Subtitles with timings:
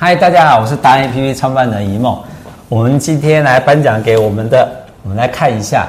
[0.00, 2.16] 嗨，大家好，我是达人 APP 创办人一梦。
[2.68, 4.70] 我们今天来颁奖给我们的，
[5.02, 5.88] 我们来看一下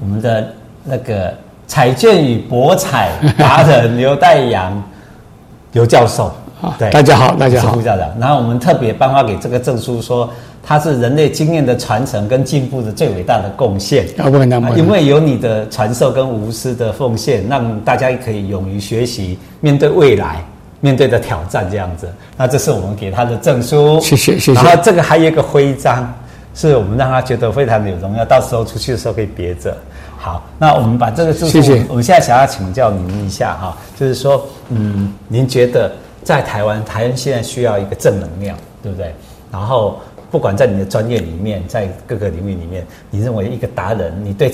[0.00, 1.32] 我们的那个
[1.68, 4.82] 彩券与博彩达人刘代阳
[5.70, 6.34] 刘教授。
[6.80, 8.08] 对，大家好，大家好，副校长。
[8.18, 10.28] 然后我们特别颁发给这个证书，说
[10.60, 14.04] 他是人类经验的传承跟进步的最伟大的贡献。
[14.18, 20.44] 啊，不敢当，因为有你的传授跟无私的奉献，让大家可以勇于学习，面对未来，
[20.84, 22.12] 面对的挑战这样子。
[22.36, 24.52] 那这是我们给他的证书，谢谢谢谢。
[24.52, 26.12] 然后这个还有一个徽章，
[26.54, 29.74] 是我们让他觉得非常的有荣耀，到时候出去的时候可以别着。
[30.18, 31.86] 好，那我们把这个证书，谢谢。
[31.88, 35.90] 我们现在想要请教您一下哈，就是说，嗯，您觉得？
[36.22, 39.14] 在台湾，台湾现在需要一个正能量，对不对？
[39.52, 44.50] 然后，不管在你的专业里面，在各个领域里面，你认为一个达人，你对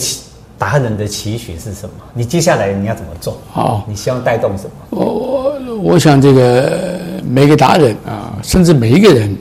[0.60, 1.95] 其达人的期许是什么？
[2.12, 3.41] 你接下来你要怎么做？
[3.51, 4.70] 好，你希望带动什么？
[4.91, 9.34] 我我我想，这个每个达人啊，甚至每一个人，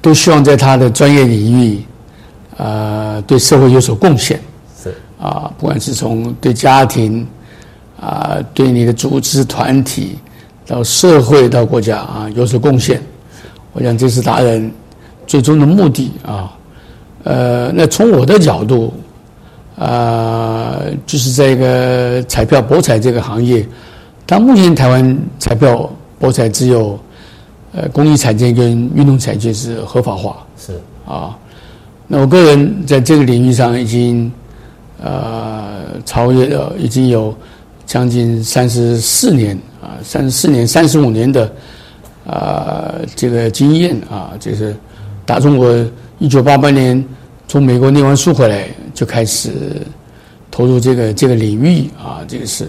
[0.00, 1.84] 都希望在他的专业领域，
[2.56, 4.40] 啊，对社会有所贡献。
[4.82, 7.26] 是啊，不管是从对家庭，
[8.00, 10.16] 啊，对你的组织团体。
[10.68, 13.00] 到社会到国家啊有所贡献，
[13.72, 14.68] 我想这是达人
[15.24, 16.56] 最终的目的啊。
[17.22, 18.92] 呃，那从我的角度，
[19.78, 23.66] 啊，就是在一个彩票博彩这个行业，
[24.24, 25.88] 但目前台湾彩票
[26.18, 26.98] 博彩只有
[27.72, 30.72] 呃公益彩券跟运动彩券是合法化，是
[31.06, 31.36] 啊。
[32.06, 34.30] 那我个人在这个领域上已经
[35.02, 37.36] 呃超越了，已经有
[37.84, 39.58] 将近三十四年。
[39.78, 41.44] 啊，三十四年、三十五年的
[42.26, 44.74] 啊、呃，这个经验啊，就是
[45.24, 45.72] 打中国
[46.18, 47.04] 一九八八年
[47.46, 48.66] 从美国念完书回来，
[48.96, 49.50] 就开始
[50.50, 52.68] 投入这个这个领域啊，这个是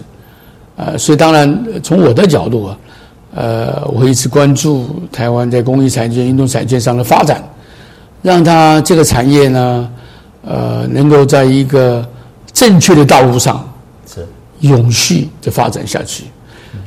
[0.76, 2.78] 呃，所以当然从我的角度啊，
[3.34, 7.44] 呃，我会一直关注台湾在公益产业、运动产业上的发展，
[8.22, 9.90] 让它这个产业呢，
[10.46, 12.08] 呃，能够在一个
[12.54, 13.68] 正确的道路上
[14.06, 14.24] 是。
[14.62, 16.24] 永续的发展下去。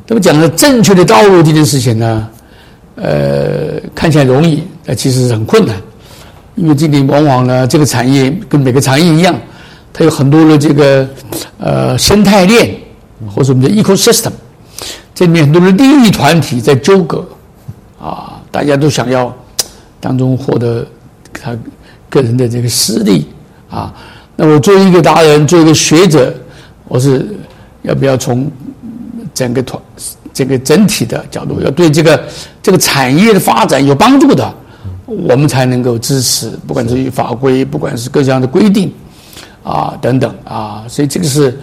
[0.07, 2.29] 那么讲的正确的道路这件事情呢，
[2.97, 5.77] 呃，看起来容易，但其实是很困难，
[6.61, 9.35] 因为今天往往呢，这个产业跟每个产业一样，
[9.95, 11.09] 它有很多的这个
[11.59, 12.77] 呃生态链，
[13.35, 14.31] 或者我们的 ecosystem，
[15.15, 17.27] 这里面很多的利益团体在纠葛，
[17.99, 19.35] 啊，大家都想要
[19.99, 20.87] 当中获得
[21.33, 21.57] 他
[22.11, 23.27] 个人的这个私利
[23.71, 23.95] 啊。
[24.37, 26.35] 那我作为一个达人，作为一个学者，
[26.89, 27.27] 我是
[27.81, 28.51] 要不要从？
[29.33, 29.81] 整个团，
[30.35, 32.21] 这个整体的角度，要对这个
[32.61, 34.53] 这个产业的发展有帮助的，
[35.11, 38.93] 我们才能够支持，不管是法规，不管是各项的规定，
[39.63, 41.59] 啊等等啊，所以这个是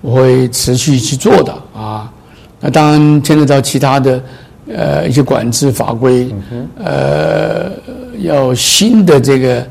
[0.00, 2.12] 我会持续去做的啊。
[2.60, 4.22] 那当然牵扯到其他的
[4.68, 6.32] 呃一些管制法规，
[6.76, 7.70] 呃，
[8.18, 9.66] 要新的这个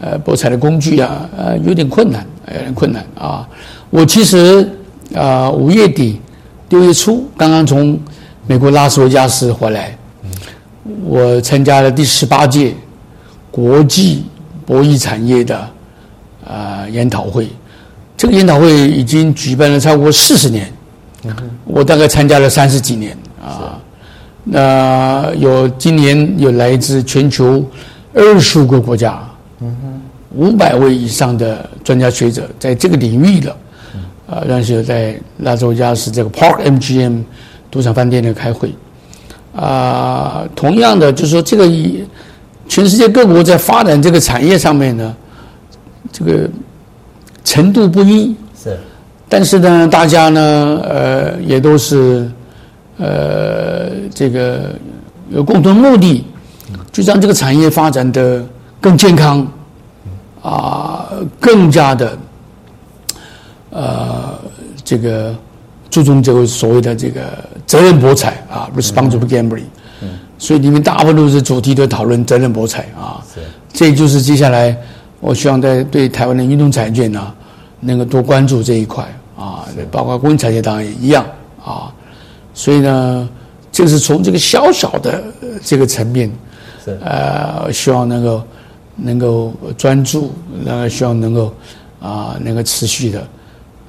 [0.00, 3.48] 呃博彩的工具啊，呃有点困难，有点困难啊。
[3.90, 4.68] 我其实
[5.14, 6.20] 啊五月底。
[6.70, 7.96] 六月初刚刚从
[8.48, 9.96] 美国拉斯维加斯回来，
[11.04, 12.74] 我参加了第十八届
[13.50, 14.24] 国际
[14.66, 15.58] 博弈产业的
[16.44, 17.48] 啊、呃、研讨会。
[18.16, 20.72] 这个研讨会已经举办了超过四十年，
[21.64, 23.78] 我大概参加了三十几年啊。
[24.44, 27.64] 那有今年有来自全球
[28.12, 29.22] 二十五个国家，
[30.34, 33.56] 五百位以上的专家学者在这个领域的。
[34.26, 37.22] 啊，让是在拉斯维加斯这个 Park MGM
[37.70, 38.74] 赌场饭店里开会，
[39.54, 42.04] 啊，同样的就是说，这个以
[42.68, 45.14] 全世界各国在发展这个产业上面呢，
[46.12, 46.48] 这个
[47.44, 48.76] 程度不一，是，
[49.28, 52.28] 但是呢，大家呢，呃，也都是，
[52.98, 54.74] 呃，这个
[55.30, 56.24] 有共同目的，
[56.90, 58.44] 就让这个产业发展的
[58.80, 59.46] 更健康，
[60.42, 62.18] 啊，更加的。
[63.70, 64.38] 呃，
[64.84, 65.34] 这个
[65.90, 67.22] 注重这个所谓的这个
[67.74, 69.64] 责任博彩啊，responsible gambling，
[70.00, 73.40] 嗯，所以里面大部分都是主题都讨论责任博彩啊，是，
[73.72, 74.76] 这就是接下来
[75.18, 77.34] 我希望在对台湾的运动产业呢，
[77.80, 79.04] 能够多关注这一块
[79.36, 81.26] 啊，包括公益产业当然也一样
[81.64, 81.92] 啊，
[82.54, 83.28] 所以呢，
[83.72, 85.20] 这是从这个小小的
[85.60, 86.30] 这个层面，
[86.84, 88.40] 是，呃，希望能够
[88.94, 90.32] 能够专注，
[90.64, 91.52] 然后希望能够
[92.00, 93.26] 啊，能够持续的。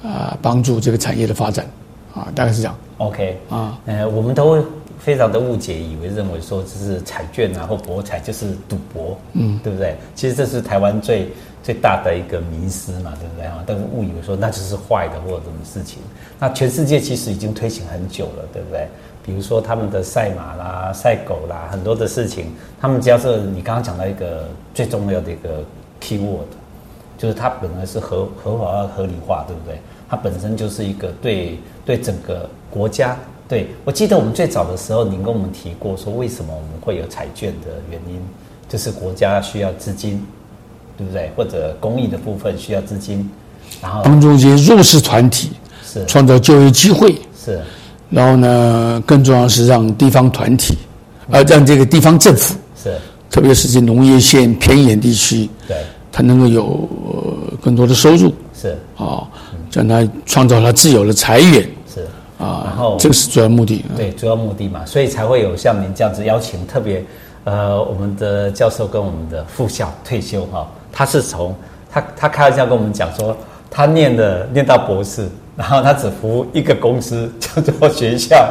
[0.02, 1.66] 啊，帮助这个产业的发展，
[2.14, 2.76] 啊，大概是这样。
[2.98, 4.64] OK，啊，呃，我们都
[4.98, 9.96] 非常的误解，以为认为说这是彩券啊或博彩就是赌博，嗯，对不对？
[10.14, 11.28] 其实这是台湾最
[11.62, 13.62] 最大的一个迷思嘛，对不对啊？
[13.66, 15.98] 但是误以为说那就是坏的或者什么事情。
[16.38, 18.88] 那全世界其实已经推行很久了，对不对？
[19.22, 22.46] 比如说他们的赛马啦、赛狗啦，很多的事情，
[22.80, 25.62] 他们只要是你刚刚讲到一个最重要的一个
[26.00, 26.46] keyword，
[27.18, 29.78] 就是它本来是合合法合理化，对不对？
[30.08, 33.16] 它本身就是一个对对整个国家。
[33.48, 38.20] 对，我记得我们最早的时候，您跟我们提过说，为什么我们会有彩券的原因，
[38.68, 40.20] 就是国家需要资金，
[40.98, 41.30] 对不对？
[41.36, 43.30] 或者公益的部分需要资金，
[43.80, 45.52] 然后帮助一些弱势团体
[45.84, 47.60] 是创造就业机会是，
[48.10, 50.76] 然后呢，更重要的是让地方团体，
[51.30, 52.96] 呃，让这个地方政府是，
[53.30, 55.76] 特别是这农业县偏远地区，对，
[56.10, 56.88] 它能够有
[57.62, 59.22] 更多的收入是啊，
[59.72, 61.64] 让它创造它自有的财源。
[62.38, 67.02] 啊，然后这个是主要目的，对，主要目的嘛，所以才会有像您这样子邀请特别，
[67.44, 71.54] 呃，我们的教授跟我们的副校退休哈，他是从
[71.90, 73.34] 他他开玩笑跟我们讲说，
[73.70, 78.46] 他念的念到博士，然后他只服务一个公司叫做学校，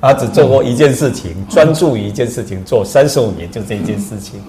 [0.00, 4.40] 他只做过一件事情，专注于一件事情做三十五年，就这一件事情，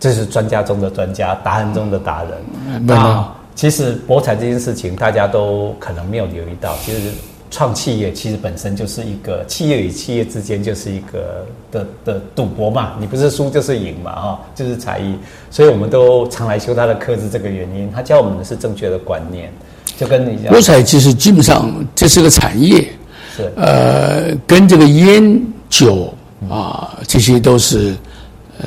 [0.00, 2.84] 这是专家中的专家，达人中的达人。
[2.84, 3.24] 那
[3.54, 7.12] 其实博彩这件事情，大家都可能没有留意到，其实。
[7.50, 15.14] 创企业其实本身就是一个企业与企业之间就是一个的的赌博嘛，你不是输就是赢嘛，哈，就是才艺，
[15.50, 17.90] 所以我们都常来修他的课，是这个原因。
[17.94, 19.52] 他教我们的是正确的观念，
[19.96, 22.88] 就跟你讲，博彩其实基本上这是个产业，
[23.36, 25.40] 是呃，跟这个烟
[25.70, 26.12] 酒
[26.50, 27.94] 啊这些都是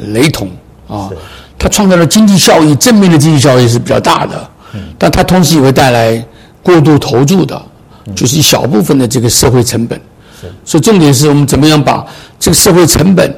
[0.08, 0.50] 雷同
[0.88, 1.10] 啊，
[1.58, 4.50] 它创造的经济效益，正面的经济效益是比较大的，
[4.98, 6.26] 但它同时也会带来
[6.64, 7.62] 过度投注的。
[8.16, 10.00] 就是一小部分的这个社会成本，
[10.66, 12.06] 所以重点是我们怎么样把
[12.40, 13.34] 这个社会成本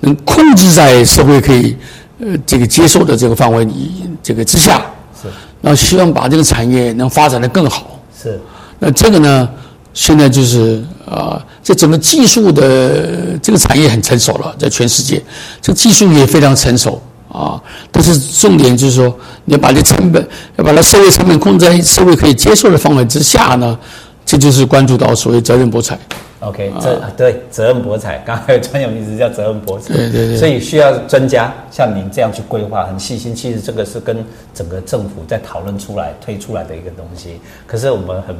[0.00, 1.76] 能控制在社会可以
[2.18, 4.84] 呃这个接受的这个范围里这个之下，
[5.20, 5.28] 是，
[5.60, 8.40] 然后希望把这个产业能发展的更好，是，
[8.78, 9.48] 那这个呢，
[9.92, 15.22] 现在就是啊，这整个技术的这个产业很成熟了，在全世界，
[15.60, 17.00] 这个技术也非常成熟。
[17.36, 17.62] 啊，
[17.92, 23.78] 但是重点就是说，你要把这成本，要把它社会成本控制在社会可以接受的范围之下呢，
[24.24, 25.98] 这就是关注到所谓责任博彩。
[26.40, 29.94] OK，这对责任博彩， 刚才有专有名词叫责任博彩。
[29.94, 30.36] 对对对。
[30.36, 33.34] 所以需要专家像您这样去规划，很细心。
[33.34, 34.24] 其实这个是跟
[34.54, 37.40] 整个政府在讨论出来、推出来的一个东西。
[37.66, 38.36] 可是我们很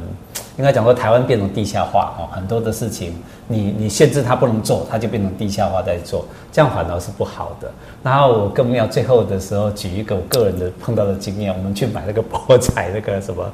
[0.57, 3.13] 应该讲说，台湾变成地下化哦，很多的事情
[3.47, 7.71] 你你限制它不能做，它就变成地下化在做，这样反而是不好的。
[8.03, 13.45] 然后我更要最后的时候举一个我个人的碰到的经验，我们去买那个博彩那个什么，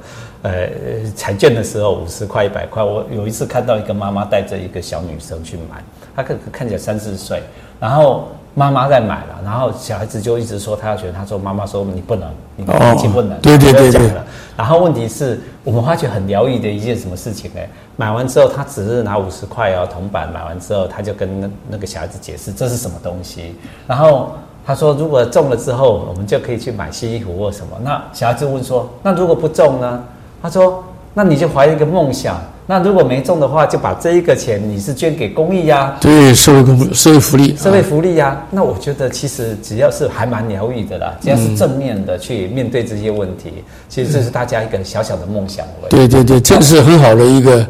[0.44, 0.70] 呃，
[1.14, 5.84] 彩券的时候五十块一百块，我有一次看到一个妈妈带着一个小女生去买，
[6.16, 7.44] 她看看起来三四岁，
[7.82, 14.12] 然后妈妈在买了，然后小孩子就一直说他要学，他说妈妈说你不能，你年纪不能，哦、对对对对，
[14.56, 17.60] 然后问题是我们发觉很疗愈的一件什么事情呢？
[17.96, 23.56] 买完之后他只是拿五十块哦铜板，买完之后他就跟那那个小孩子解释这是什么东西，
[23.88, 24.32] 然后。
[24.66, 30.02] 他说：“如果中了之后，我们就可以去买新衣服或什么。”那小孩子问说：“那如果不中呢？”
[30.42, 30.82] 他说
[31.14, 32.38] ：“那你就怀一个梦想。
[32.66, 35.98] 那如果没中的话，就把这一个钱你是捐给公益呀、啊？
[36.00, 38.30] 对，社会公社会福利，社会福利呀、啊。
[38.30, 45.66] 啊、那我觉得其实只要是还蛮疗愈的啦，只要是正面的去面对这些问题，嗯、其实这是大家一个小小的梦想。
[45.90, 47.68] 对对对，这是很好的一个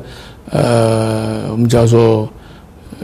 [0.51, 2.28] 呃，我们叫做。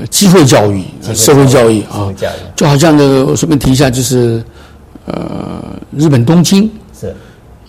[0.09, 2.07] 机会教育，社会教育啊，
[2.55, 4.41] 就好像那个，我顺便提一下，就是，
[5.05, 5.61] 呃，
[5.97, 7.13] 日本东京是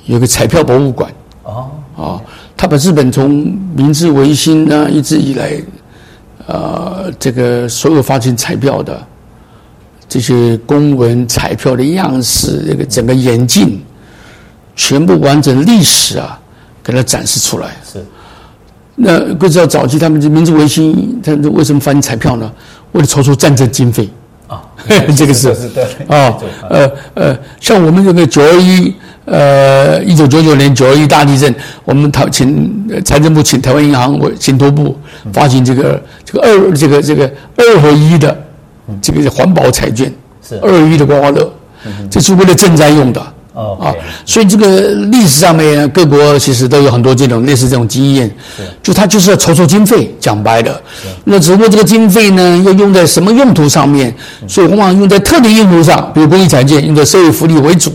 [0.07, 1.13] 有个彩票博物馆
[1.43, 2.23] 哦，啊，
[2.61, 5.59] 他把日本从明治维新呢一直以来，
[6.47, 9.03] 呃，这个所有发行彩票的
[10.07, 13.81] 这些公文彩票的样式，这个整个演进，
[14.77, 16.39] 全部完整历史啊，
[16.85, 18.05] 给他展示出来是。
[18.95, 22.53] 那不知道早期他们这明治维新，他为什么发行彩票呢？
[22.93, 24.07] 为了筹措战争经费
[24.47, 24.61] 啊，
[25.17, 25.49] 这个是
[26.09, 26.37] 啊，
[26.69, 28.95] 呃呃，像我们这个九二一，
[29.31, 32.69] 呃，一九九九年九二一大地震，我们台请
[33.05, 34.99] 财政部请台湾银行为信托部
[35.33, 38.37] 发行这个这个二这个这个二合一的
[39.01, 40.13] 这个环保彩券，
[40.47, 40.57] 是。
[40.57, 41.49] 二合一的刮刮乐，
[42.11, 43.21] 这是为了赈灾用的。
[43.53, 43.85] 哦 Okay.
[43.85, 43.95] 啊，
[44.25, 48.63] 所以这个历史上面各国其实都有很多这种类似这种经验，是。
[48.81, 51.09] 就他就是要筹措经费，讲白了，是。
[51.25, 54.15] 那只不过这个经费呢要用在什么用途上面，
[54.47, 57.93] 所以往往用在特定用途上，比如公益彩券用在社会福利为主，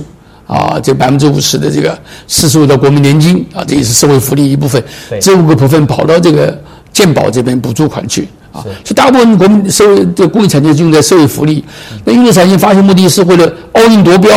[0.47, 1.97] 啊，这百分之五十的这个
[2.27, 4.83] 四十五的国民年金啊，这也是社会福利一部分，
[5.19, 6.55] 这五个部分跑到这个
[6.93, 11.63] 健保这边补助款去啊，所以大部分国民社会的公益产业就用在社会福利。
[12.03, 14.31] 那运动产业发行目的是为了奥运夺标，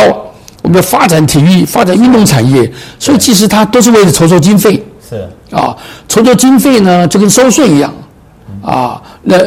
[0.63, 4.83] 我们要发展体育、发展运动产业，所以其实它都是为了筹措经费。
[5.07, 5.15] 是
[5.51, 5.75] 啊，
[6.07, 7.93] 筹措经费呢，就跟收税一样。
[8.61, 9.37] 啊，那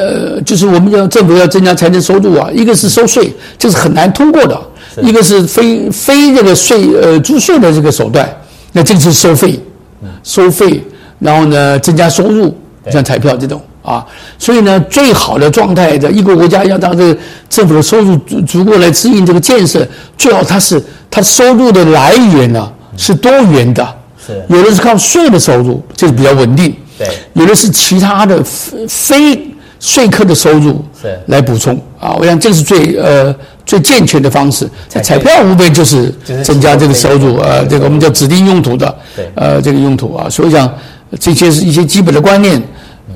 [0.41, 4.57] 就是我们要政府要增加财政收入啊，一个是收税，这是很难通过的；
[5.01, 8.29] 一个是非非这个税呃租税的这个手段，
[8.73, 9.59] 那这个是收费，
[10.23, 10.83] 收费，
[11.19, 12.55] 然后呢增加收入，
[12.91, 14.05] 像彩票这种啊。
[14.39, 17.17] 所以呢，最好的状态的一个国家要让这个
[17.49, 19.87] 政府的收入足足够来支应这个建设，
[20.19, 23.97] 最好它是它收入的来源呢是多元的，
[24.27, 26.75] 是有的是靠税的收入，这是比较稳定。
[26.99, 28.43] 对，有的是其他的
[28.89, 29.37] 非
[29.83, 31.19] 税客的收入是。
[31.27, 31.75] 来补充。
[31.99, 33.35] 啊，我想这是最呃
[33.67, 34.69] 最健全的方式。
[34.89, 38.97] 彩票无非就是增加这个收入，呃，这个我们叫指定用途的，
[39.35, 40.15] 呃，这个用途。
[40.15, 40.73] 啊，所以讲
[41.19, 42.63] 这些是一些基本的观念。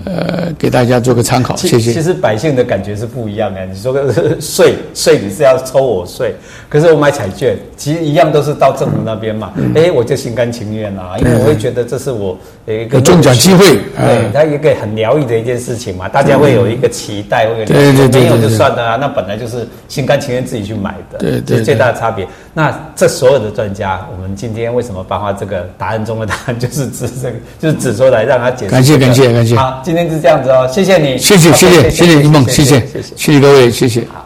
[0.05, 1.93] 呃，给大家做个参考，谢谢。
[1.93, 3.65] 其实百姓的感觉是不一样的。
[3.67, 6.35] 你说个税 税，你是要抽我税，
[6.69, 9.53] 可是我买彩券，其实一样都是到政府那边嘛。
[9.75, 16.09] 哎，我就心甘情愿啊，因为我会觉得这是我一个中奖机会，对，它一个很疗愈的一件事情嘛。
[16.09, 18.97] 大家会有一个期待，会有对对对，没有就算了啊。
[18.97, 22.27] 那本来就是心甘情愿自己去买的，对对，最大的差别。
[22.59, 28.71] 那这所有的专家，我们今天为什么颁发这个答案中的答案，就是指这个， 就是指出来让他解释。
[28.71, 29.55] 感谢感谢感谢。
[29.55, 32.83] 好，今天是这样子哦，谢谢你，谢谢谢谢谢谢一梦，谢谢
[33.15, 34.01] 谢谢各位，谢谢。
[34.09, 34.15] 好。